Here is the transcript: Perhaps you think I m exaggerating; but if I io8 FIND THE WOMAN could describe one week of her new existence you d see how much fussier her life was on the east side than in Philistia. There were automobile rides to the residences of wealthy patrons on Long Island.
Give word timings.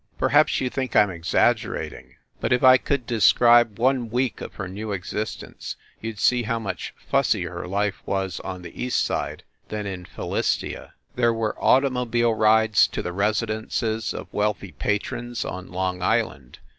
Perhaps 0.17 0.59
you 0.59 0.67
think 0.67 0.95
I 0.95 1.03
m 1.03 1.11
exaggerating; 1.11 2.15
but 2.39 2.51
if 2.51 2.63
I 2.63 2.69
io8 2.69 2.69
FIND 2.69 2.71
THE 2.71 2.71
WOMAN 2.71 2.85
could 2.99 3.05
describe 3.05 3.79
one 3.79 4.09
week 4.09 4.41
of 4.41 4.55
her 4.55 4.67
new 4.67 4.91
existence 4.93 5.75
you 6.01 6.13
d 6.13 6.17
see 6.17 6.41
how 6.41 6.57
much 6.57 6.91
fussier 6.97 7.51
her 7.51 7.67
life 7.67 8.01
was 8.07 8.39
on 8.39 8.63
the 8.63 8.83
east 8.83 9.05
side 9.05 9.43
than 9.69 9.85
in 9.85 10.05
Philistia. 10.05 10.95
There 11.15 11.35
were 11.35 11.55
automobile 11.63 12.33
rides 12.33 12.87
to 12.87 13.03
the 13.03 13.13
residences 13.13 14.11
of 14.11 14.25
wealthy 14.33 14.71
patrons 14.71 15.45
on 15.45 15.71
Long 15.71 16.01
Island. 16.01 16.57